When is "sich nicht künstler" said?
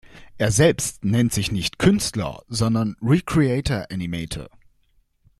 1.31-2.41